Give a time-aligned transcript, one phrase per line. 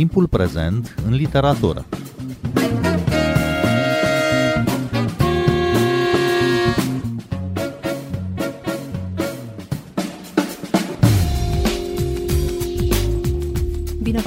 [0.00, 1.84] timpul prezent în literatură.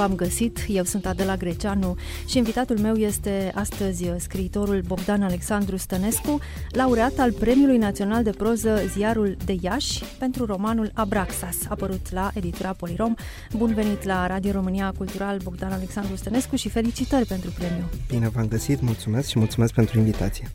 [0.06, 1.96] V-am găsit, eu sunt Adela Greceanu
[2.26, 6.40] și invitatul meu este astăzi scriitorul Bogdan Alexandru Stănescu,
[6.70, 12.72] laureat al Premiului Național de Proză Ziarul de Iași pentru romanul Abraxas, apărut la editura
[12.72, 13.14] Polirom.
[13.56, 17.84] Bun venit la Radio România Cultural Bogdan Alexandru Stănescu și felicitări pentru premiu.
[18.08, 20.50] Bine v-am găsit, mulțumesc și mulțumesc pentru invitație.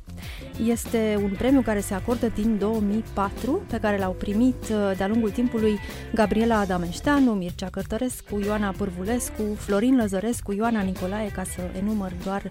[0.66, 5.30] Este un premiu care se acordă din 2004, pe care l-au primit uh, de-a lungul
[5.32, 5.80] timpului
[6.14, 12.44] Gabriela Adameșteanu, Mircea Cărtărescu, Ioana Pârvulescu, Florin Lăzărescu, Ioana Nicolae, ca să enumăr doar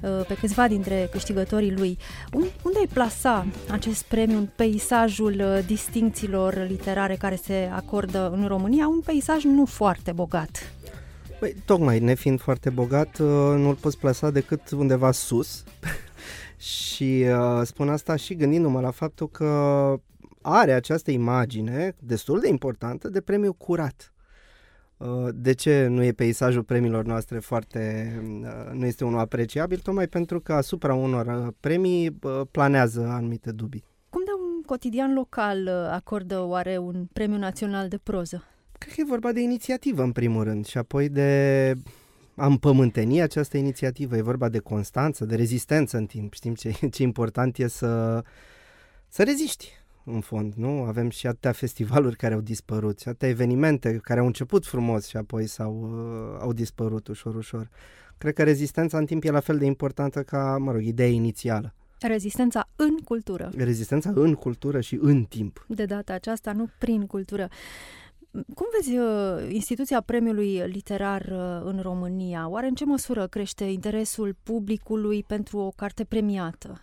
[0.00, 1.98] uh, pe câțiva dintre câștigătorii lui.
[2.62, 8.88] Unde ai plasa acest premiu în peisajul uh, distincțiilor literare care se acordă în România?
[8.88, 10.72] Un peisaj nu foarte bogat.
[11.38, 13.18] Păi, tocmai, nefiind foarte bogat,
[13.56, 15.64] nu-l poți plasa decât undeva sus,
[16.56, 19.46] și uh, spun asta și gândindu-mă la faptul că
[20.40, 24.11] are această imagine destul de importantă de premiu curat.
[25.02, 29.78] Uh, de ce nu e peisajul premiilor noastre foarte, uh, nu este unul apreciabil?
[29.78, 32.18] Tocmai pentru că asupra unor uh, premii
[32.50, 33.84] planează anumite dubii.
[34.08, 38.44] Cum de un cotidian local acordă oare un premiu național de proză?
[38.78, 41.74] Cred că e vorba de inițiativă în primul rând și apoi de
[42.36, 44.16] a împământeni această inițiativă.
[44.16, 46.32] E vorba de constanță, de rezistență în timp.
[46.32, 48.22] Știm ce, ce important e să,
[49.08, 50.82] să reziști în fond, nu?
[50.82, 55.16] Avem și atâtea festivaluri care au dispărut, și atâtea evenimente care au început frumos și
[55.16, 57.68] apoi s-au, uh, au dispărut ușor, ușor.
[58.18, 61.74] Cred că rezistența în timp e la fel de importantă ca, mă rog, ideea inițială.
[62.00, 63.50] Rezistența în cultură.
[63.56, 65.64] Rezistența în cultură și în timp.
[65.68, 67.48] De data aceasta, nu prin cultură.
[68.30, 72.48] Cum vezi uh, instituția premiului literar uh, în România?
[72.48, 76.80] Oare în ce măsură crește interesul publicului pentru o carte premiată?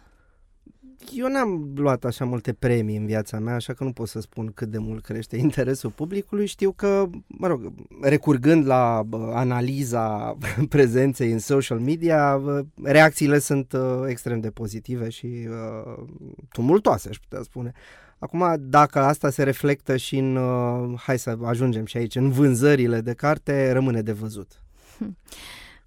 [1.14, 4.52] Eu n-am luat așa multe premii în viața mea, așa că nu pot să spun
[4.54, 6.46] cât de mult crește interesul publicului.
[6.46, 10.38] Știu că, mă rog, recurgând la analiza
[10.70, 12.42] prezenței în social media,
[12.84, 16.04] reacțiile sunt uh, extrem de pozitive și uh,
[16.52, 17.72] tumultoase, aș putea spune.
[18.20, 23.02] Acum, dacă asta se reflectă și în, uh, hai să ajungem și aici, în vânzările
[23.02, 24.64] de carte, rămâne de văzut.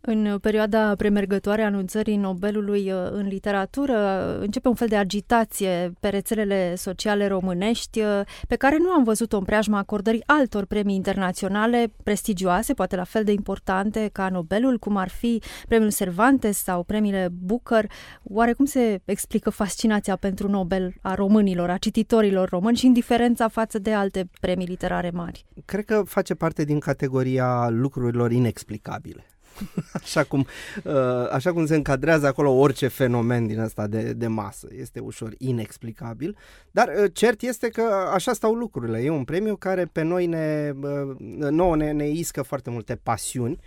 [0.02, 0.10] Hm.
[0.10, 3.96] În perioada premergătoare a anunțării Nobelului uh, în literatură
[4.40, 9.36] începe un fel de agitație pe rețelele sociale românești uh, pe care nu am văzut-o
[9.36, 14.96] în preajma acordării altor premii internaționale prestigioase, poate la fel de importante ca Nobelul, cum
[14.96, 17.90] ar fi premiul Cervantes sau premiile Booker.
[18.22, 23.78] Oare cum se explică fascinația pentru Nobel a românilor, a cititorilor români și indiferența față
[23.78, 25.44] de alte premii literare mari?
[25.64, 29.26] Cred că face parte din categoria lucrurilor inexplicabile.
[30.02, 30.46] așa, cum,
[30.84, 30.92] uh,
[31.32, 34.68] așa cum se încadrează acolo orice fenomen din asta de, de masă.
[34.78, 36.36] Este ușor inexplicabil,
[36.70, 38.98] dar uh, cert este că așa stau lucrurile.
[38.98, 41.16] E un premiu care pe noi ne, uh,
[41.50, 43.58] nouă ne, ne iscă foarte multe pasiuni,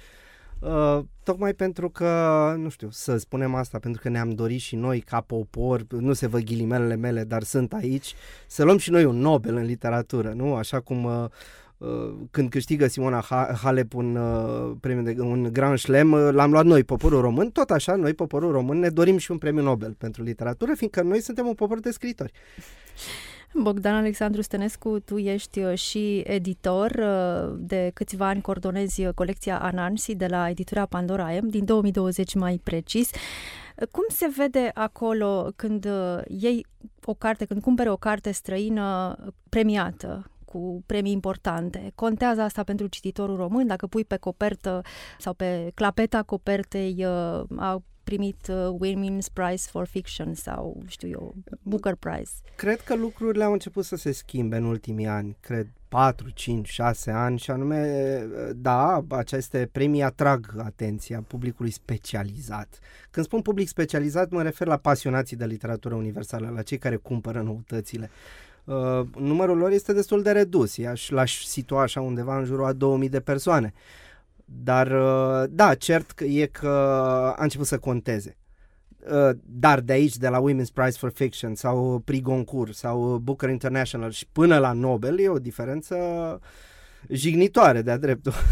[0.59, 4.99] Uh, tocmai pentru că, nu știu, să spunem asta, pentru că ne-am dorit și noi
[4.99, 8.13] ca popor, nu se văd ghilimelele mele, dar sunt aici,
[8.47, 10.55] să luăm și noi un Nobel în literatură, nu?
[10.55, 11.64] Așa cum uh, Uh,
[12.31, 13.25] când câștigă Simona
[13.61, 17.71] Halep un uh, premiu de un Grand Slam, uh, l-am luat noi, poporul român, tot
[17.71, 21.47] așa, noi, poporul român, ne dorim și un premiu Nobel pentru literatură, fiindcă noi suntem
[21.47, 22.31] un popor de scritori.
[23.53, 27.03] Bogdan Alexandru Stănescu, tu ești și editor,
[27.57, 33.09] de câțiva ani coordonezi colecția Anansi de la editura Pandora M, din 2020 mai precis.
[33.91, 35.87] Cum se vede acolo când
[36.27, 36.65] iei
[37.05, 39.17] o carte, când cumperi o carte străină
[39.49, 40.29] premiată?
[40.55, 41.91] Cu premii importante.
[41.95, 44.81] Contează asta pentru cititorul român, dacă pui pe copertă
[45.19, 48.55] sau pe clapeta copertei uh, a primit uh,
[48.85, 52.31] Women's Prize for Fiction sau, știu eu, Booker Prize.
[52.55, 57.11] Cred că lucrurile au început să se schimbe în ultimii ani, cred 4, 5, 6
[57.11, 62.79] ani și anume, uh, da, aceste premii atrag atenția publicului specializat.
[63.11, 67.41] Când spun public specializat, mă refer la pasionații de literatură universală, la cei care cumpără
[67.41, 68.09] noutățile.
[68.65, 70.75] Uh, numărul lor este destul de redus.
[70.75, 73.73] I-aș, l-aș situa așa undeva în jurul a 2000 de persoane.
[74.45, 76.67] Dar, uh, da, cert că e că
[77.37, 78.37] a început să conteze.
[79.11, 83.49] Uh, dar de aici, de la Women's Prize for Fiction sau Prix Goncourt sau Booker
[83.49, 85.95] International și până la Nobel, e o diferență
[87.09, 88.33] jignitoare de-a dreptul.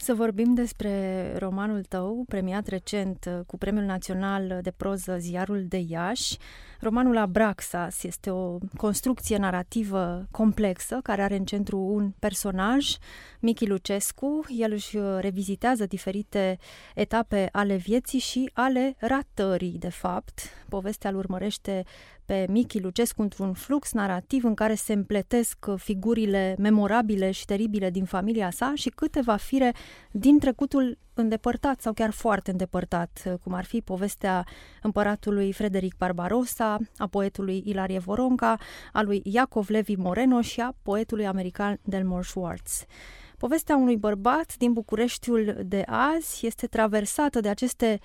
[0.00, 6.36] Să vorbim despre romanul tău, premiat recent cu Premiul Național de Proză Ziarul de Iași.
[6.80, 12.96] Romanul Abraxas este o construcție narrativă complexă care are în centru un personaj,
[13.40, 14.40] Michi Lucescu.
[14.48, 16.58] El își revizitează diferite
[16.94, 20.40] etape ale vieții și ale ratării, de fapt.
[20.68, 21.84] Povestea îl urmărește
[22.24, 28.04] pe Michi Lucescu într-un flux narrativ în care se împletesc figurile memorabile și teribile din
[28.04, 29.74] familia sa și câteva fire
[30.10, 34.44] din trecutul îndepărtat sau chiar foarte îndepărtat, cum ar fi povestea
[34.82, 38.58] împăratului Frederic Barbarossa, a poetului Ilarie Voronca,
[38.92, 42.84] a lui Iacov Levi Moreno și a poetului american Delmore Schwartz.
[43.38, 48.00] Povestea unui bărbat din Bucureștiul de azi este traversată de aceste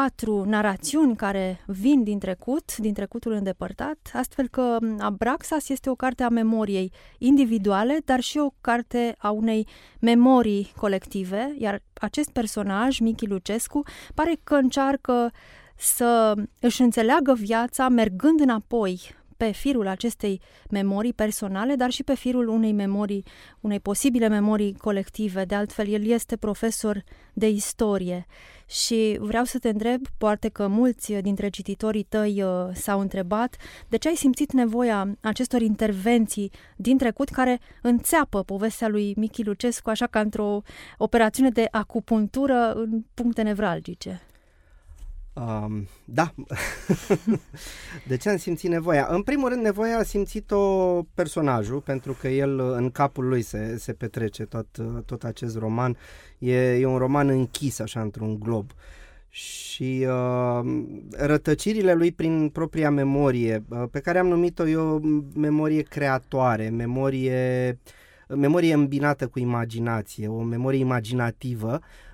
[0.00, 6.22] patru narațiuni care vin din trecut, din trecutul îndepărtat, astfel că Abraxas este o carte
[6.22, 9.66] a memoriei individuale, dar și o carte a unei
[10.00, 13.82] memorii colective, iar acest personaj, Michi Lucescu,
[14.14, 15.32] pare că încearcă
[15.76, 19.14] să își înțeleagă viața mergând înapoi
[19.44, 23.24] pe firul acestei memorii personale, dar și pe firul unei memorii,
[23.60, 25.44] unei posibile memorii colective.
[25.44, 28.26] De altfel, el este profesor de istorie
[28.66, 33.56] și vreau să te întreb, poate că mulți dintre cititorii tăi uh, s-au întrebat,
[33.88, 39.90] de ce ai simțit nevoia acestor intervenții din trecut care înțeapă povestea lui Michi Lucescu
[39.90, 40.62] așa ca într-o
[40.98, 44.22] operațiune de acupunctură în puncte nevralgice?
[45.34, 46.34] Um, da.
[48.08, 49.06] de ce am simțit nevoia?
[49.10, 53.92] În primul rând, nevoia a simțit-o personajul, pentru că el în capul lui se, se
[53.92, 54.66] petrece tot,
[55.06, 55.96] tot acest roman.
[56.38, 58.70] E, e un roman închis așa într-un glob.
[59.28, 65.00] Și uh, rătăcirile lui prin propria memorie, uh, pe care am numit-o eu
[65.34, 67.78] memorie creatoare, memorie,
[68.28, 72.13] memorie îmbinată cu imaginație, o memorie imaginativă, uh,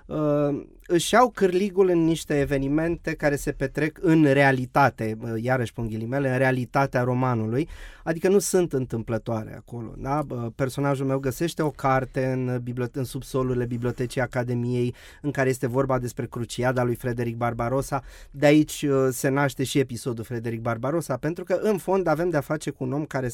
[0.91, 6.31] își iau cârligul în niște evenimente care se petrec în realitate, uh, iarăși pun ghilimele,
[6.31, 7.69] în realitatea romanului,
[8.03, 9.93] adică nu sunt întâmplătoare acolo.
[9.97, 10.25] Da?
[10.55, 15.99] Personajul meu găsește o carte în, bibliote- în subsolurile Bibliotecii Academiei în care este vorba
[15.99, 18.03] despre cruciada lui Frederic Barbarossa.
[18.31, 22.41] De aici uh, se naște și episodul Frederic Barbarossa, pentru că în fond avem de-a
[22.41, 23.29] face cu un om care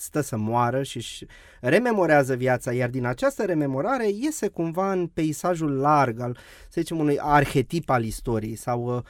[0.00, 1.24] stă să moară și își
[1.60, 6.36] rememorează viața, iar din această rememorare iese cumva în peisajul larg al,
[6.68, 9.02] să zicem, unui arhetip al istoriei sau uh,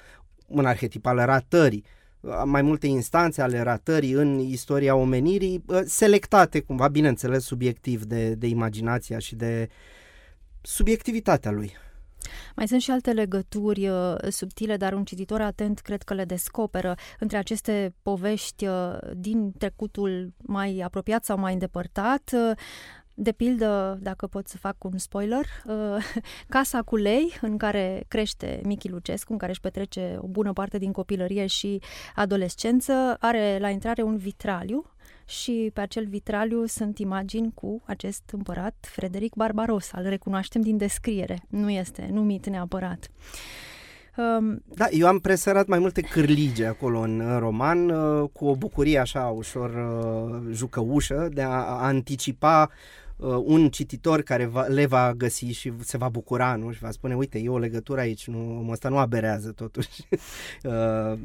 [0.47, 1.85] un arhetip al ratării
[2.21, 8.35] uh, mai multe instanțe ale ratării în istoria omenirii, uh, selectate cumva, bineînțeles, subiectiv de,
[8.35, 9.69] de imaginația și de
[10.61, 11.73] subiectivitatea lui.
[12.57, 16.95] Mai sunt și alte legături uh, subtile, dar un cititor atent cred că le descoperă
[17.19, 22.31] între aceste povești uh, din trecutul mai apropiat sau mai îndepărtat.
[22.35, 22.57] Uh,
[23.15, 25.47] de pildă, dacă pot să fac un spoiler,
[26.49, 30.79] Casa cu lei, în care crește Michi Lucescu, în care își petrece o bună parte
[30.79, 31.83] din copilărie și
[32.15, 34.85] adolescență, are la intrare un vitraliu
[35.31, 39.99] și pe acel vitraliu sunt imagini cu acest împărat Frederic Barbarossa.
[40.01, 43.11] Îl recunoaștem din descriere, nu este numit neapărat.
[44.17, 48.57] Um, da, eu am presărat mai multe cârlige acolo în, în roman, uh, cu o
[48.57, 53.10] bucurie așa ușor uh, jucăușă de a, a anticipa uh,
[53.45, 56.73] un cititor care va, le va găsi și se va bucura, nu?
[56.73, 59.89] Și va spune, uite, e o legătură aici, nu, ăsta nu aberează totuși.
[60.65, 61.19] uh,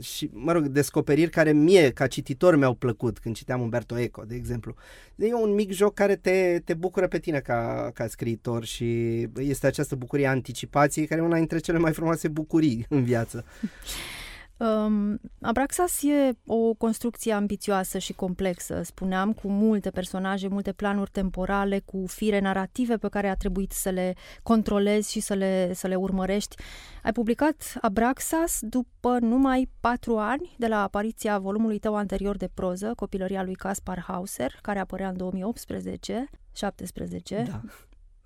[0.00, 4.34] și, mă rog, descoperiri care mie, ca cititor, mi-au plăcut când citeam Umberto Eco, de
[4.34, 4.74] exemplu.
[5.16, 9.66] E un mic joc care te, te bucură pe tine ca, ca scriitor și este
[9.66, 13.44] această bucurie a anticipației care e una dintre cele mai frumoase bucurii în viață.
[14.64, 21.78] Um, Abraxas e o construcție ambițioasă și complexă, spuneam, cu multe personaje, multe planuri temporale,
[21.78, 25.94] cu fire narrative pe care a trebuit să le controlezi și să le, să le
[25.94, 26.56] urmărești.
[27.02, 32.92] Ai publicat Abraxas după numai patru ani de la apariția volumului tău anterior de proză,
[32.96, 36.30] Copilăria lui Caspar Hauser, care apărea în 2018.
[36.52, 37.46] 17.
[37.48, 37.60] Da.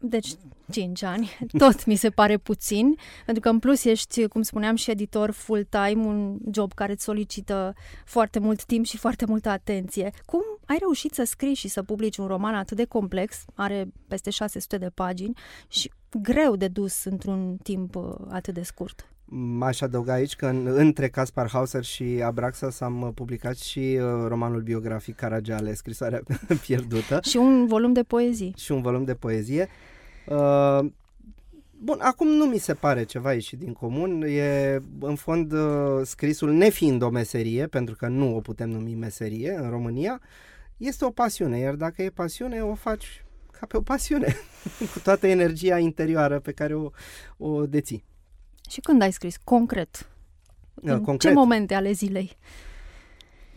[0.00, 0.28] Deci
[0.70, 4.90] 5 ani, tot mi se pare puțin, pentru că în plus ești, cum spuneam, și
[4.90, 7.74] editor full-time, un job care îți solicită
[8.04, 10.10] foarte mult timp și foarte multă atenție.
[10.26, 14.30] Cum ai reușit să scrii și să publici un roman atât de complex, are peste
[14.30, 15.38] 600 de pagini
[15.68, 15.90] și
[16.22, 19.08] greu de dus într-un timp uh, atât de scurt?
[19.30, 24.26] M-aș adăuga aici că în, între Caspar Hauser și Abraxas am uh, publicat și uh,
[24.26, 26.22] romanul biografic Caragiale, scrisoarea
[26.66, 27.20] pierdută.
[27.22, 28.54] și un volum de poezii.
[28.56, 29.68] Și un volum de poezie.
[30.26, 30.86] Uh,
[31.80, 36.52] Bun, acum nu mi se pare ceva ieșit din comun, e în fond uh, scrisul
[36.52, 40.20] nefiind o meserie, pentru că nu o putem numi meserie în România,
[40.76, 44.36] este o pasiune, iar dacă e pasiune, o faci ca pe o pasiune,
[44.92, 46.90] cu toată energia interioară pe care o,
[47.36, 48.04] o deții.
[48.68, 49.36] Și când ai scris?
[49.44, 50.08] Concret?
[50.74, 51.32] Da, În concret.
[51.32, 52.36] ce momente ale zilei?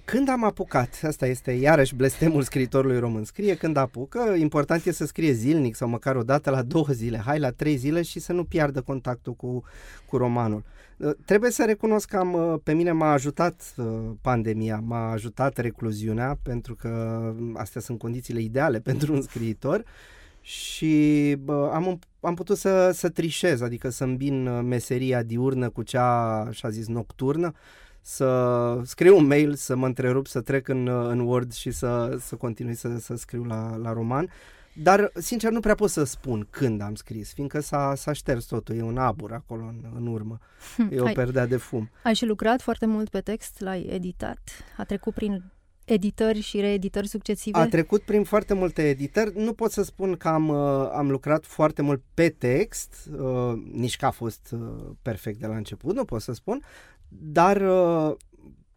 [0.05, 5.05] Când am apucat, asta este iarăși blestemul scriitorului român, scrie când apucă, important e să
[5.05, 8.33] scrie zilnic sau măcar o dată la două zile, hai la trei zile și să
[8.33, 9.63] nu piardă contactul cu,
[10.05, 10.63] cu romanul.
[10.97, 13.85] Uh, Trebuie să recunosc că am, uh, pe mine m-a ajutat uh,
[14.21, 16.89] pandemia, m-a ajutat recluziunea, pentru că
[17.39, 19.83] um, astea sunt condițiile ideale pentru un scriitor
[20.41, 25.83] și bă, am, am putut să, să trișez, adică să îmbin uh, meseria diurnă cu
[25.83, 27.53] cea, așa zis, nocturnă,
[28.01, 32.17] să scriu un mail, să mă întrerup, să trec în, uh, în Word și să,
[32.19, 34.29] să continui să, să scriu la, la roman.
[34.73, 38.75] Dar, sincer, nu prea pot să spun când am scris, fiindcă s-a, s-a șters totul,
[38.75, 40.39] e un abur acolo în, în urmă,
[40.91, 41.89] e o Ai- perdea de fum.
[42.03, 44.39] Ai și lucrat foarte mult pe text, l-ai editat,
[44.77, 45.51] a trecut prin
[45.93, 47.59] editări și reeditări succesive.
[47.59, 49.31] A trecut prin foarte multe editări.
[49.35, 53.97] Nu pot să spun că am, uh, am lucrat foarte mult pe text, uh, nici
[53.97, 54.59] că a fost uh,
[55.01, 56.61] perfect de la început, nu pot să spun,
[57.07, 58.15] dar uh,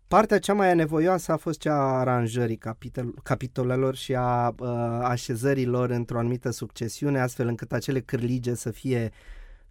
[0.09, 4.69] partea cea mai anevoioasă a fost cea a aranjării capitol, capitolelor și a uh,
[5.03, 9.11] așezărilor într-o anumită succesiune, astfel încât acele cârlige să fie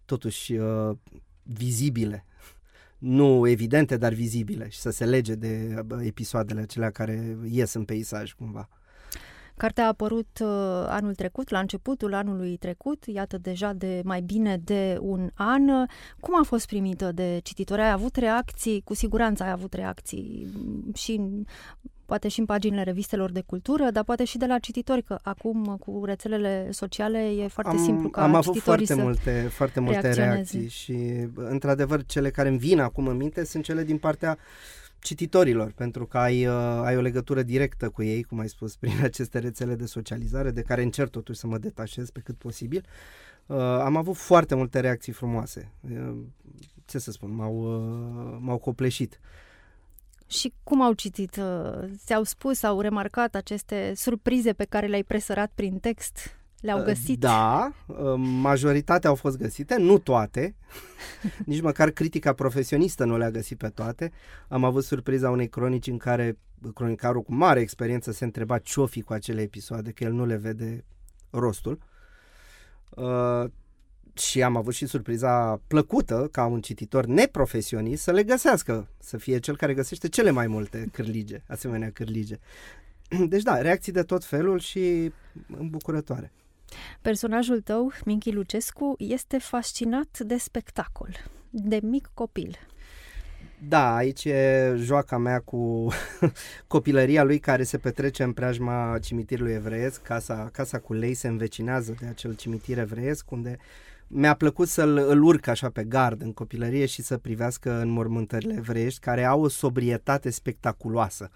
[0.04, 0.96] totuși uh,
[1.42, 2.24] vizibile.
[3.04, 7.84] Nu evidente, dar vizibile și să se lege de uh, episoadele acelea care ies în
[7.84, 8.68] peisaj cumva.
[9.56, 10.48] Cartea a apărut uh,
[10.86, 15.62] anul trecut, la începutul anului trecut, iată deja de mai bine de un an.
[16.20, 17.80] Cum a fost primită de cititori?
[17.80, 18.80] Ai avut reacții?
[18.84, 21.44] Cu siguranță ai avut reacții m, și în,
[22.06, 25.76] poate și în paginile revistelor de cultură, dar poate și de la cititori, că acum
[25.80, 29.08] cu rețelele sociale e foarte am, simplu ca am avut cititorii foarte să...
[29.08, 30.32] multe, foarte multe reacționeze.
[30.32, 34.38] reacții și într-adevăr cele care îmi vin acum în minte sunt cele din partea
[35.04, 39.02] cititorilor, pentru că ai, uh, ai o legătură directă cu ei, cum ai spus, prin
[39.02, 42.84] aceste rețele de socializare, de care încerc totuși să mă detașez pe cât posibil.
[43.46, 45.72] Uh, am avut foarte multe reacții frumoase.
[45.80, 46.14] Uh,
[46.84, 49.20] ce să spun, m-au, uh, m-au copleșit.
[50.38, 51.36] Și cum au citit?
[51.36, 56.36] Uh, Ți-au spus, au remarcat aceste surprize pe care le-ai presărat prin text?
[56.60, 57.18] Le-au Uh, găsit?
[57.18, 60.54] Da, uh, majoritatea au fost găsite, nu toate.
[61.46, 64.12] Nici măcar critica profesionistă nu le-a găsit pe toate.
[64.48, 66.38] Am avut surpriza unei cronici în care
[66.74, 70.36] cronicarul cu mare experiență se întreba ce-o fi cu acele episoade, că el nu le
[70.36, 70.84] vede
[71.30, 71.78] rostul.
[74.14, 79.16] Uh, și am avut și surpriza plăcută ca un cititor neprofesionist să le găsească, să
[79.16, 82.38] fie cel care găsește cele mai multe cârlige, asemenea cârlige.
[83.28, 85.12] Deci da, reacții de tot felul și
[85.58, 86.32] îmbucurătoare.
[87.02, 91.16] Personajul tău, Minchi Lucescu, este fascinat de spectacol,
[91.50, 92.58] de mic copil.
[93.68, 95.88] Da, aici e joaca mea cu
[96.66, 100.02] copilăria lui care se petrece în preajma cimitirului evreiesc.
[100.02, 103.58] Casa, casa cu lei se învecinează de acel cimitir evreiesc unde
[104.06, 108.54] mi-a plăcut să-l îl urc așa pe gard în copilărie și să privească în mormântările
[108.56, 111.30] evreiești care au o sobrietate spectaculoasă.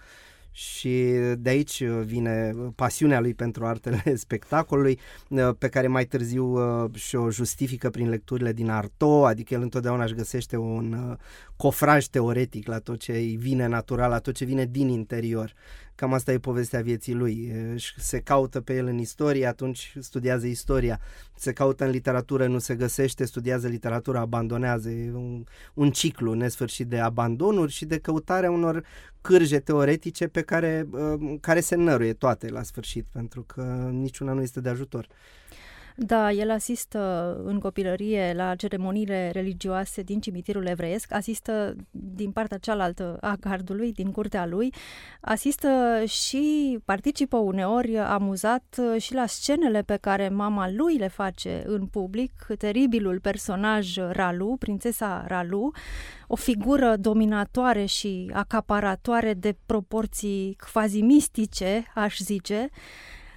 [0.50, 4.98] Și de aici vine pasiunea lui pentru artele spectacolului,
[5.58, 10.14] pe care mai târziu uh, și-o justifică prin lecturile din Arto, adică el întotdeauna își
[10.14, 11.16] găsește un uh,
[11.56, 15.52] cofraj teoretic la tot ce îi vine natural, la tot ce vine din interior.
[15.98, 17.52] Cam asta e povestea vieții lui.
[17.72, 21.00] Își Se caută pe el în istorie, atunci studiază istoria.
[21.34, 24.90] Se caută în literatură, nu se găsește, studiază literatura, abandonează.
[24.90, 28.84] E un, un ciclu nesfârșit de abandonuri și de căutarea unor
[29.20, 33.62] cârje teoretice pe care, uh, care se năruie toate la sfârșit, pentru că
[33.92, 35.08] niciuna nu este de ajutor.
[36.00, 43.16] Da, el asistă în copilărie la ceremoniile religioase din cimitirul evreiesc, asistă din partea cealaltă
[43.20, 44.74] a gardului, din curtea lui,
[45.20, 51.86] asistă și participă uneori amuzat și la scenele pe care mama lui le face în
[51.86, 55.70] public, teribilul personaj Ralu, prințesa Ralu,
[56.26, 62.68] o figură dominatoare și acaparatoare de proporții quasi mistice, aș zice,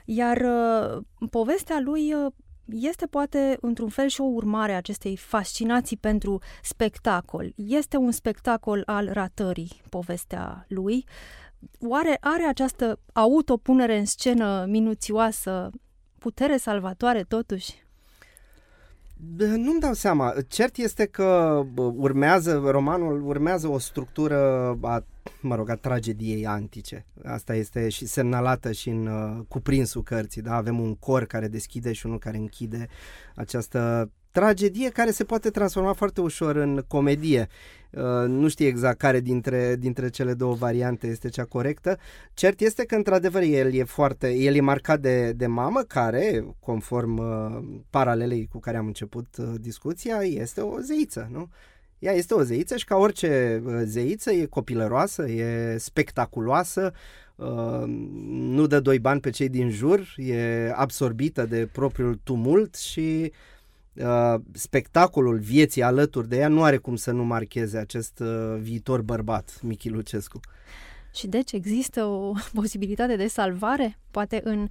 [0.06, 2.32] iar uh, povestea lui uh,
[2.74, 7.54] este poate într-un fel și o urmare a acestei fascinații pentru spectacol.
[7.56, 11.06] Este un spectacol al ratării, povestea lui.
[11.80, 15.70] Oare are această autopunere în scenă minuțioasă
[16.18, 17.86] putere salvatoare totuși?
[19.24, 20.34] Bă, Nu-mi dau seama.
[20.48, 24.38] Cert este că bă, urmează, romanul urmează o structură
[24.82, 25.06] a,
[25.42, 27.06] mă rog, a tragediei antice.
[27.24, 30.42] Asta este și semnalată și în uh, cuprinsul cărții.
[30.42, 30.56] Da?
[30.56, 32.88] Avem un cor care deschide și unul care închide.
[33.36, 37.48] Această tragedie care se poate transforma foarte ușor în comedie.
[37.92, 41.98] Uh, nu știu exact care dintre, dintre cele două variante este cea corectă.
[42.34, 47.18] Cert este că, într-adevăr, el e foarte, el e marcat de, de mamă, care, conform
[47.18, 51.50] uh, paralelei cu care am început uh, discuția, este o zeiță, nu?
[52.00, 56.94] Ea este o zeiță și ca orice uh, zeiță e copilăroasă, e spectaculoasă,
[57.36, 57.84] uh,
[58.28, 63.32] nu dă doi bani pe cei din jur, e absorbită de propriul tumult și
[63.94, 69.02] uh, spectacolul vieții alături de ea nu are cum să nu marcheze acest uh, viitor
[69.02, 70.40] bărbat, Michi Lucescu.
[71.14, 73.98] Și deci există o posibilitate de salvare?
[74.12, 74.68] Poate în,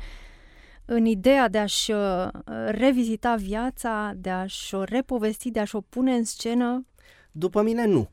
[0.84, 2.28] în ideea de a-și uh,
[2.68, 6.84] revizita viața, de a-și o repovesti, de a-și o pune în scenă?
[7.32, 8.10] După mine, nu.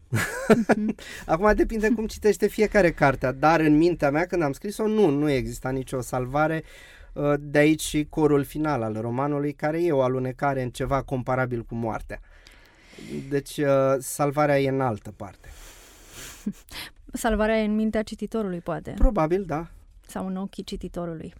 [1.25, 5.29] Acum depinde cum citește fiecare carte, dar în mintea mea, când am scris-o, nu, nu
[5.29, 6.63] exista nicio salvare.
[6.63, 6.96] Uh,
[7.39, 11.75] de aici și corul final al romanului, care e o alunecare în ceva comparabil cu
[11.75, 12.19] moartea.
[13.29, 15.49] Deci, uh, salvarea e în altă parte.
[17.13, 18.93] Salvarea e în mintea cititorului, poate.
[18.97, 19.67] Probabil, da.
[20.07, 21.33] Sau în ochii cititorului.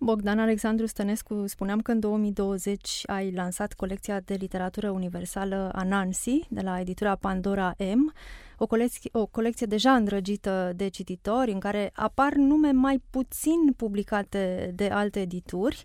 [0.00, 6.60] Bogdan Alexandru Stănescu, spuneam că în 2020 ai lansat colecția de literatură universală Anansi de
[6.60, 8.12] la editura Pandora M,
[8.58, 14.72] o colecție, o colecție deja îndrăgită de cititori, în care apar nume mai puțin publicate
[14.74, 15.84] de alte edituri,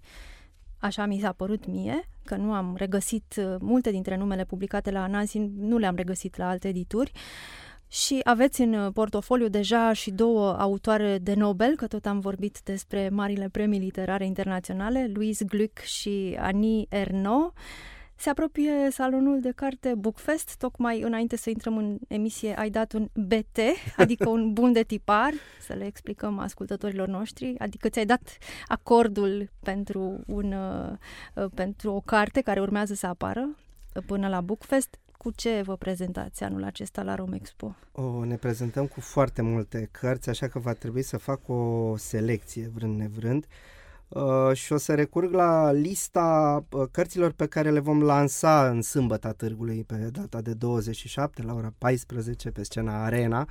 [0.78, 5.38] așa mi s-a părut mie, că nu am regăsit multe dintre numele publicate la Anansi,
[5.58, 7.12] nu le-am regăsit la alte edituri.
[7.94, 13.10] Și aveți în portofoliu deja și două autoare de Nobel, că tot am vorbit despre
[13.10, 17.54] marile premii literare internaționale, Louise Gluck și Annie Ernaux.
[18.16, 23.10] Se apropie salonul de carte Bookfest, tocmai înainte să intrăm în emisie ai dat un
[23.14, 23.58] BT,
[23.98, 30.24] adică un bun de tipar, să le explicăm ascultătorilor noștri, adică ți-ai dat acordul pentru,
[30.28, 33.58] un, uh, pentru o carte care urmează să apară
[34.06, 34.98] până la Bookfest.
[35.24, 37.76] Cu ce vă prezentați anul acesta la Romexpo?
[37.92, 42.72] O, ne prezentăm cu foarte multe cărți, așa că va trebui să fac o selecție
[42.74, 43.46] vrând nevrând.
[44.08, 48.82] Uh, și o să recurg la lista uh, cărților pe care le vom lansa în
[48.82, 53.48] sâmbătă târgului pe data de 27 la ora 14 pe scena Arena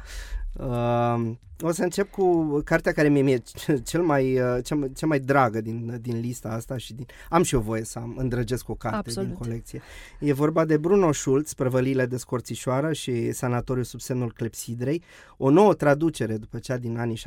[0.53, 3.43] Uh, o să încep cu cartea care mi-e
[3.91, 7.55] cel mai, uh, cea, cea mai dragă din, din lista asta și din, am și
[7.55, 9.29] eu voie să am, îndrăgesc o carte Absolut.
[9.29, 9.83] din colecție.
[10.21, 15.03] E vorba de Bruno Schulz, Prăvălile de scorțișoară și Sanatoriul sub semnul clepsidrei,
[15.37, 17.21] o nouă traducere după cea din anii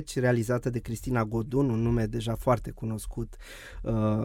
[0.00, 3.36] 70-80, realizată de Cristina Godun, un nume deja foarte cunoscut
[3.82, 4.24] uh,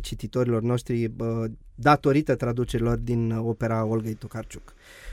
[0.00, 1.44] cititorilor noștri, uh,
[1.74, 4.62] datorită traducerilor din opera Olgăi Tokarciuc.
[4.66, 5.09] Uh, Uh,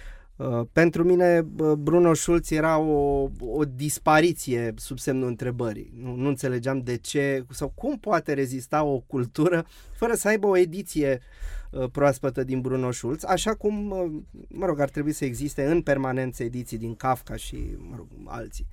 [0.72, 1.42] pentru mine
[1.78, 5.94] Bruno Schulz era o, o dispariție sub semnul întrebării.
[5.96, 10.58] Nu, nu înțelegeam de ce sau cum poate rezista o cultură fără să aibă o
[10.58, 11.22] ediție
[11.72, 15.82] uh, proaspătă din Bruno Schulz, așa cum, uh, mă rog, ar trebui să existe în
[15.82, 18.68] permanență ediții din Kafka și, mă rog, alții.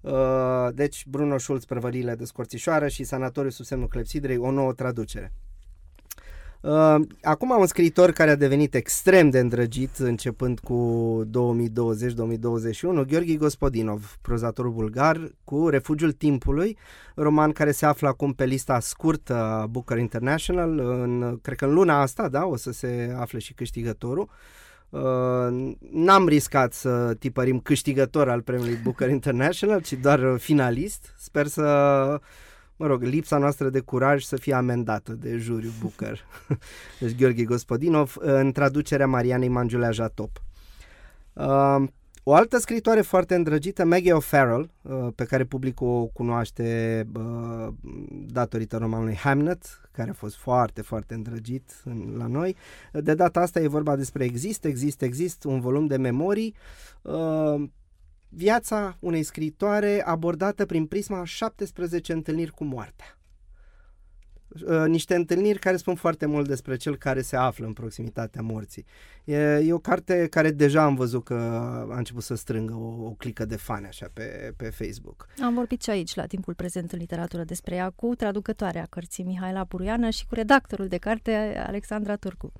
[0.00, 5.32] Uh, deci Bruno Schulz, Prăvările de Scorțișoară și Sanatoriul sub semnul clepsidrei, o nouă traducere.
[6.66, 11.28] Uh, acum un scriitor care a devenit extrem de îndrăgit începând cu 2020-2021,
[13.06, 16.76] Gheorghe Gospodinov, prozatorul bulgar, cu Refugiul Timpului,
[17.14, 21.72] roman care se află acum pe lista scurtă a Booker International, în, cred că în
[21.72, 24.28] luna asta, da, o să se afle și câștigătorul.
[24.88, 31.14] Uh, n-am riscat să tipărim câștigător al premiului Booker International, ci doar finalist.
[31.18, 31.62] Sper să
[32.76, 36.24] mă rog, lipsa noastră de curaj să fie amendată de juriu Booker.
[37.00, 40.42] deci Gheorghe Gospodinov, în traducerea Marianei Mangiulea Jatop.
[41.32, 41.84] Uh,
[42.28, 47.68] o altă scritoare foarte îndrăgită, Maggie O'Farrell, uh, pe care publicul o cunoaște uh,
[48.26, 52.56] datorită romanului Hamnet, care a fost foarte, foarte îndrăgit în, la noi.
[52.92, 56.54] De data asta e vorba despre Exist, Exist, Exist, un volum de memorii
[57.02, 57.62] uh,
[58.28, 63.18] viața unei scritoare abordată prin prisma 17 întâlniri cu moartea.
[64.64, 68.84] Uh, niște întâlniri care spun foarte mult despre cel care se află în proximitatea morții.
[69.24, 71.34] E, e o carte care deja am văzut că
[71.90, 75.28] a început să strângă o, o clică de fani așa pe, pe Facebook.
[75.42, 79.64] Am vorbit și aici la timpul prezent în literatură despre ea cu traducătoarea cărții Mihaela
[79.64, 82.52] Buruiană și cu redactorul de carte Alexandra Turcu.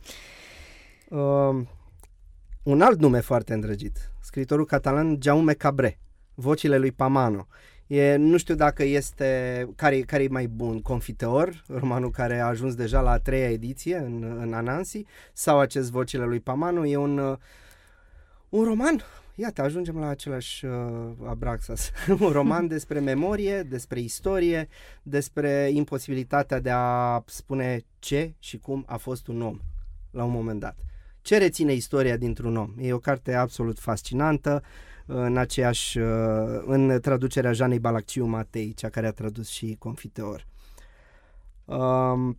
[1.08, 1.66] Uh,
[2.66, 5.98] un alt nume foarte îndrăgit, scritorul catalan Jaume Cabré,
[6.34, 7.46] vocile lui Pamano.
[7.86, 12.74] E, nu știu dacă este, care, care e mai bun, Confiteor, romanul care a ajuns
[12.74, 16.86] deja la a treia ediție în, în Anansi, sau acest vocile lui Pamano.
[16.86, 17.38] E un,
[18.48, 19.02] un roman
[19.34, 20.72] iată, ajungem la același uh,
[21.26, 21.90] Abraxas.
[22.20, 24.68] un roman despre memorie, despre istorie,
[25.02, 29.60] despre imposibilitatea de a spune ce și cum a fost un om
[30.10, 30.85] la un moment dat.
[31.26, 32.74] Ce reține istoria dintr-un om?
[32.78, 34.62] E o carte absolut fascinantă,
[35.06, 40.46] în aceeași, uh, în traducerea Janei Balacciu Matei, cea care a tradus și Confiteor.
[41.64, 42.38] Um,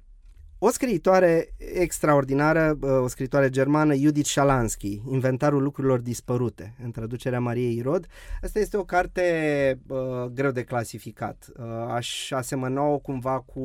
[0.60, 7.76] o scriitoare extraordinară, uh, o scriitoare germană, Judith Shalansky, Inventarul lucrurilor dispărute, în traducerea Mariei
[7.76, 8.08] Irod.
[8.41, 9.98] Asta este o carte uh,
[10.34, 11.48] greu de clasificat.
[11.58, 13.60] Uh, aș asemăna-o cumva cu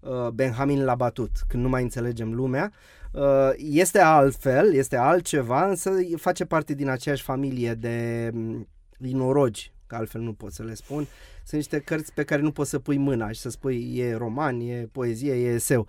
[0.00, 2.72] uh, Benjamin Labatut, când nu mai înțelegem lumea.
[3.12, 10.00] Uh, este altfel, este altceva, însă face parte din aceeași familie de mm, inorogi, că
[10.00, 11.06] altfel nu pot să le spun.
[11.36, 14.60] Sunt niște cărți pe care nu poți să pui mâna și să spui e roman,
[14.60, 15.88] e poezie, e eseu.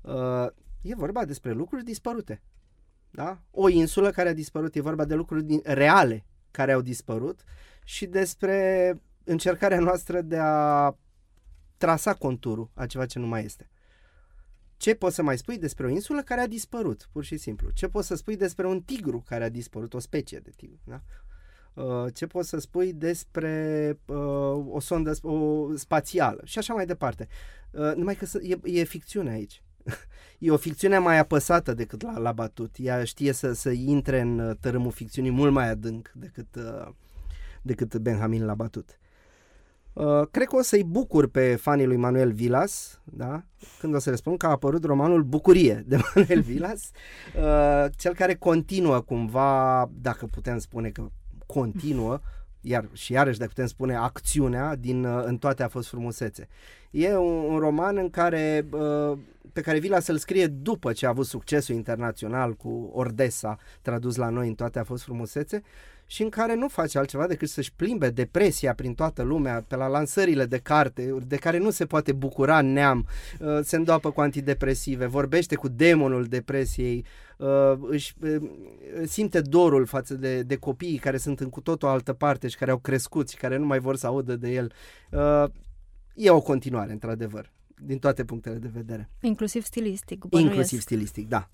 [0.00, 0.46] Uh,
[0.82, 2.42] e vorba despre lucruri dispărute.
[3.10, 3.40] Da?
[3.50, 7.40] O insulă care a dispărut, e vorba de lucruri din, reale care au dispărut
[7.84, 10.94] și despre încercarea noastră de a
[11.76, 13.68] trasa conturul a ceva ce nu mai este.
[14.76, 17.70] Ce poți să mai spui despre o insulă care a dispărut, pur și simplu?
[17.70, 20.80] Ce poți să spui despre un tigru care a dispărut, o specie de tigru?
[20.84, 21.02] Da?
[21.76, 27.28] Uh, ce poți să spui despre uh, o sondă o spațială și așa mai departe.
[27.70, 29.62] Uh, numai că e, e ficțiune aici.
[30.38, 32.74] e o ficțiune mai apăsată decât la, la batut.
[32.78, 36.88] Ea știe să, să intre în uh, tărâmul ficțiunii mult mai adânc decât, uh,
[37.62, 38.98] decât Benjamin la batut.
[39.92, 43.44] Uh, cred că o să-i bucur pe fanii lui Manuel Vilas, da?
[43.78, 46.90] când o să le spun că a apărut romanul Bucurie de Manuel Vilas,
[47.36, 51.08] uh, cel care continuă cumva, dacă putem spune că
[51.46, 52.20] continuă,
[52.60, 56.48] iar și iarăși dacă putem spune acțiunea din uh, În toate a fost frumusețe.
[56.90, 59.18] E un, un roman în care uh,
[59.52, 64.28] pe care Vila să-l scrie după ce a avut succesul internațional cu Ordesa, tradus la
[64.28, 65.62] noi în toate a fost frumusețe,
[66.06, 69.86] și în care nu face altceva decât să-și plimbe depresia prin toată lumea, pe la
[69.86, 73.06] lansările de carte, de care nu se poate bucura neam,
[73.40, 77.04] uh, se îndoapă cu antidepresive, vorbește cu demonul depresiei,
[77.36, 78.14] uh, își
[79.04, 82.56] simte dorul față de, de copiii care sunt în cu tot o altă parte și
[82.56, 84.72] care au crescut și care nu mai vor să audă de el.
[85.10, 85.44] Uh,
[86.14, 89.10] e o continuare, într-adevăr din toate punctele de vedere.
[89.20, 90.24] Inclusiv stilistic.
[90.24, 90.54] Bănuiesc.
[90.54, 91.48] Inclusiv stilistic, da.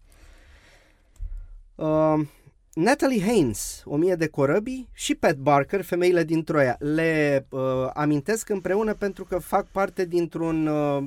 [1.74, 2.26] Uh,
[2.74, 6.76] Natalie Haynes, O mie de corăbii și Pat Barker, Femeile din Troia.
[6.78, 7.60] Le uh,
[7.94, 11.04] amintesc împreună pentru că fac parte dintr-un uh,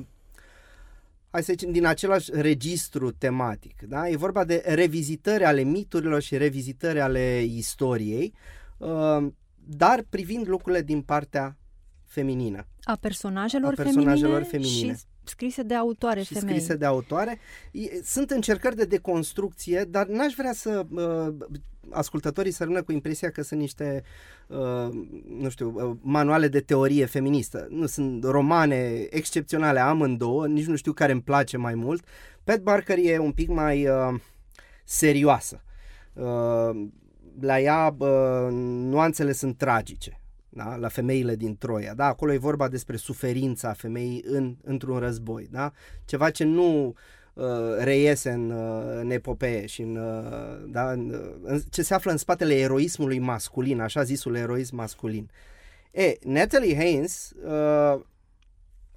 [1.36, 3.82] hai să zicem, din același registru tematic.
[3.82, 4.08] Da?
[4.08, 8.32] E vorba de revizitări ale miturilor și revizitări ale istoriei,
[8.78, 11.56] uh, dar privind lucrurile din partea
[12.04, 12.66] feminină.
[12.82, 16.54] A personajelor, a personajelor feminine, feminine și scrise de autoare și femei.
[16.54, 17.38] scrise de autoare.
[18.04, 21.34] Sunt încercări de deconstrucție, dar n-aș vrea să uh,
[21.90, 24.02] ascultătorii să rămână cu impresia că sunt niște,
[24.46, 24.88] uh,
[25.38, 27.66] nu știu, uh, manuale de teorie feministă.
[27.70, 32.04] Nu, sunt romane excepționale amândouă, nici nu știu care îmi place mai mult.
[32.44, 34.20] Pat Barker e un pic mai uh,
[34.84, 35.62] serioasă.
[36.12, 36.86] Uh,
[37.40, 40.20] la ea uh, nuanțele sunt tragice
[40.56, 40.76] da?
[40.76, 41.94] la femeile din Troia.
[41.94, 42.04] Da?
[42.04, 45.48] Acolo e vorba despre suferința femeii în, într-un război.
[45.50, 45.72] Da?
[46.04, 46.94] Ceva ce nu
[47.34, 47.44] uh,
[47.78, 50.90] reiese în, uh, în epopee și în, uh, da?
[50.90, 55.30] în, în, ce se află în spatele eroismului masculin, așa zisul eroism masculin.
[55.90, 58.00] E, Natalie Haynes uh,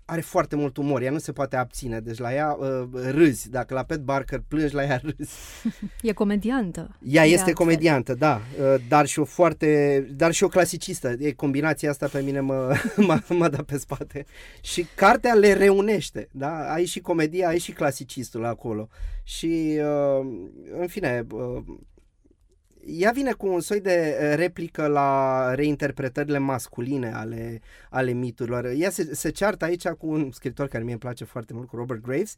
[0.09, 3.73] are foarte mult umor, ea nu se poate abține, deci la ea uh, râzi, dacă
[3.73, 5.33] la Pet Barker plângi, la ea râzi.
[6.01, 6.97] E comediantă.
[7.03, 7.53] Ea este altfel.
[7.53, 12.21] comediantă, da, uh, dar și o foarte, dar și o clasicistă, e combinația asta pe
[12.21, 14.25] mine mă, mă, mă dă pe spate.
[14.61, 18.89] Și cartea le reunește, da, ai și comedia, ai și clasicistul acolo.
[19.23, 20.27] Și, uh,
[20.79, 21.63] în fine, uh,
[22.97, 28.65] ea vine cu un soi de replică la reinterpretările masculine ale, ale miturilor.
[28.65, 31.75] Ea se, se ceartă aici cu un scriitor care mie îmi place foarte mult, cu
[31.75, 32.35] Robert Graves,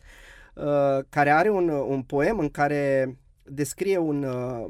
[0.54, 4.66] uh, care are un, un poem în care descrie un, uh,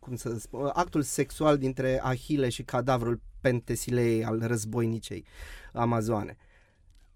[0.00, 5.24] cum să spun, actul sexual dintre Ahile și cadavrul Pentesilei al războinicei
[5.72, 6.36] amazoane.
[6.38, 6.51] Uh,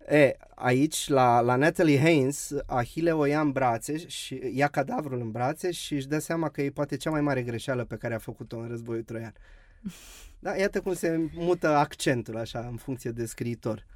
[0.08, 5.30] E, aici, la, la Natalie Haynes, Ahile o ia în brațe și ia cadavrul în
[5.30, 8.18] brațe și își dă seama că e poate cea mai mare greșeală pe care a
[8.18, 9.34] făcut-o în războiul troian.
[10.38, 13.86] Da, iată cum se mută accentul așa în funcție de scriitor.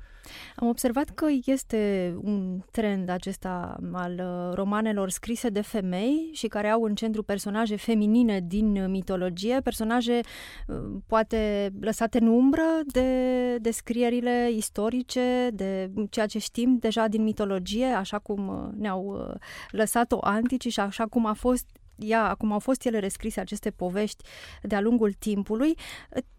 [0.57, 6.69] Am observat că este un trend acesta al uh, romanelor scrise de femei și care
[6.69, 10.21] au în centru personaje feminine din mitologie, personaje
[10.67, 17.87] uh, poate lăsate în umbră de descrierile istorice, de ceea ce știm deja din mitologie,
[17.87, 19.35] așa cum uh, ne-au
[19.71, 21.67] lăsat-o antici și așa cum a fost
[22.01, 24.25] ea, cum au fost ele rescrise, aceste povești
[24.63, 25.77] de-a lungul timpului,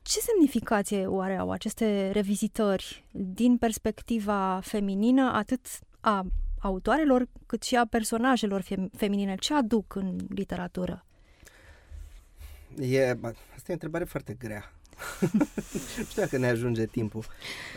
[0.01, 5.65] ce semnificație oare au aceste revizitări din perspectiva feminină, atât
[5.99, 6.25] a
[6.59, 8.63] autoarelor, cât și a personajelor
[8.97, 9.35] feminine?
[9.35, 11.05] Ce aduc în literatură?
[12.79, 14.71] E, asta e o întrebare foarte grea.
[15.31, 15.45] Nu
[16.09, 17.25] știu dacă ne ajunge timpul.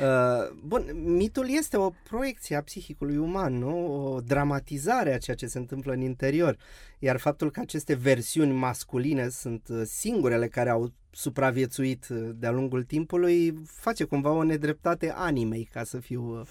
[0.01, 4.05] Uh, bun, mitul este o proiecție a psihicului uman, nu?
[4.15, 6.57] O dramatizare a ceea ce se întâmplă în interior.
[6.99, 12.83] Iar faptul că aceste versiuni masculine sunt uh, singurele care au supraviețuit uh, de-a lungul
[12.83, 16.47] timpului face cumva o nedreptate animei, ca să fiu uh,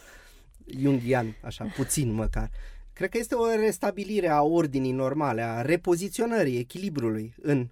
[0.78, 2.50] jungian, așa, puțin măcar.
[2.94, 7.68] Cred că este o restabilire a ordinii normale, a repoziționării, echilibrului în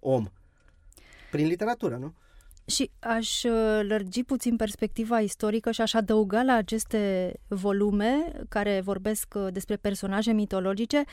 [0.00, 0.26] om.
[1.30, 2.14] Prin literatură, nu?
[2.70, 9.34] Și aș uh, lărgi puțin perspectiva istorică și aș adăuga la aceste volume care vorbesc
[9.36, 11.04] uh, despre personaje mitologice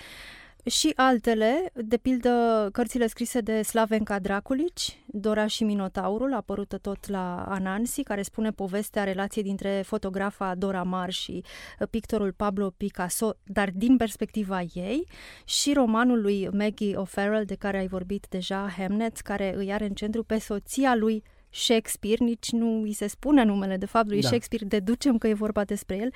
[0.66, 7.44] și altele, de pildă cărțile scrise de Slavenka Draculici, Dora și Minotaurul, apărută tot la
[7.44, 11.44] Anansi, care spune povestea relației dintre fotografa Dora Maar și
[11.80, 15.08] uh, pictorul Pablo Picasso, dar din perspectiva ei,
[15.46, 19.94] și romanul lui Maggie O'Farrell, de care ai vorbit deja, Hamnet, care îi are în
[19.94, 24.28] centru pe soția lui Shakespeare, nici nu îi se spune numele de fapt lui da.
[24.28, 26.14] Shakespeare, deducem că e vorba despre el,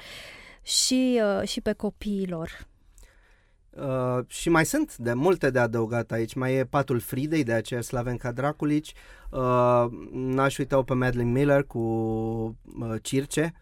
[0.63, 2.69] și, uh, și pe copiilor.
[3.77, 6.33] Uh, și mai sunt de multe de adăugat aici.
[6.33, 8.93] Mai e Patul Fridei de aceea Slavenka Draculici.
[9.29, 11.79] Uh, n-aș uita pe Madeline Miller cu
[12.79, 13.53] uh, Circe.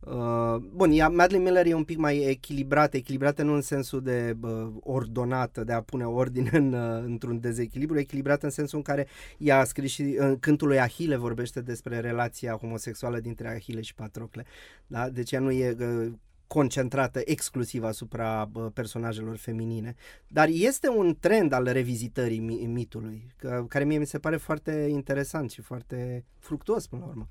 [0.00, 4.36] Uh, bun, ea, Madeline Miller e un pic mai echilibrată, echilibrată nu în sensul de
[4.40, 9.06] uh, ordonată, de a pune ordine în, uh, într-un dezechilibru, echilibrată în sensul în care
[9.38, 13.94] ea a scris și în cântul lui Ahile vorbește despre relația homosexuală dintre Ahile și
[13.94, 14.44] Patrocle.
[14.86, 15.08] Da?
[15.08, 16.12] Deci ea nu e uh,
[16.48, 19.94] concentrată exclusiv asupra uh, personajelor feminine.
[20.28, 23.26] Dar este un trend al revizitării mitului,
[23.68, 27.28] care mie mi se pare foarte interesant și foarte fructuos până la urmă.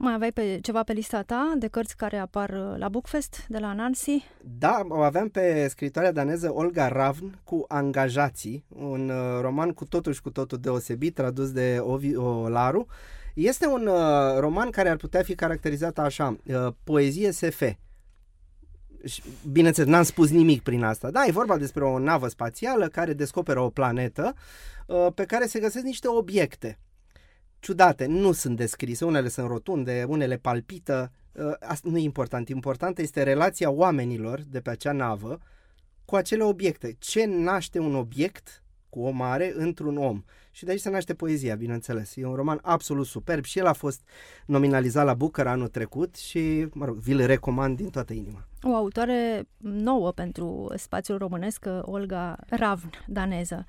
[0.00, 3.58] Mai aveai pe ceva pe lista ta de cărți care apar uh, la Bookfest de
[3.58, 4.24] la Nancy?
[4.58, 10.12] Da, o aveam pe scritoarea daneză Olga Ravn cu Angajații, un uh, roman cu totul
[10.12, 12.86] și cu totul deosebit, tradus de Ovi Olaru.
[13.34, 17.62] Este un uh, roman care ar putea fi caracterizat așa, uh, poezie SF.
[19.52, 21.10] Bineînțeles, n-am spus nimic prin asta.
[21.10, 24.34] Da, e vorba despre o navă spațială care descoperă o planetă
[24.86, 26.78] uh, pe care se găsesc niște obiecte
[27.60, 32.98] ciudate, nu sunt descrise, unele sunt rotunde, unele palpită, uh, asta nu e important, important
[32.98, 35.38] este relația oamenilor de pe acea navă
[36.04, 36.96] cu acele obiecte.
[36.98, 40.22] Ce naște un obiect cu o mare într-un om?
[40.50, 42.16] Și de aici se naște poezia, bineînțeles.
[42.16, 44.08] E un roman absolut superb și el a fost
[44.46, 48.46] nominalizat la Booker anul trecut și, mă rog, vi-l recomand din toată inima.
[48.62, 53.64] O autoare nouă pentru spațiul românesc, Olga Ravn, daneză.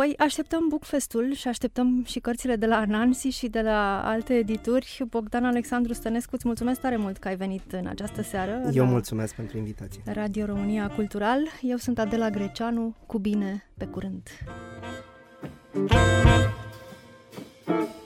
[0.00, 5.04] Păi așteptăm Bookfestul și așteptăm și cărțile de la Nancy și de la alte edituri.
[5.08, 8.70] Bogdan Alexandru Stănescu, îți mulțumesc tare mult că ai venit în această seară.
[8.72, 10.02] Eu mulțumesc pentru invitație.
[10.04, 11.40] Radio România Cultural.
[11.60, 12.94] Eu sunt Adela Greceanu.
[13.06, 14.28] Cu bine, pe curând!
[15.72, 15.90] thank
[17.74, 17.99] you